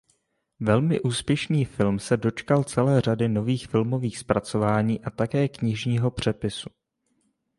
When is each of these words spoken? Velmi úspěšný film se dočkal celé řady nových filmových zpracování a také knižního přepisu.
Velmi 0.59 0.99
úspěšný 1.01 1.65
film 1.65 1.99
se 1.99 2.17
dočkal 2.17 2.63
celé 2.63 3.01
řady 3.01 3.29
nových 3.29 3.67
filmových 3.67 4.17
zpracování 4.17 5.01
a 5.01 5.09
také 5.09 5.47
knižního 5.47 6.11
přepisu. 6.11 6.69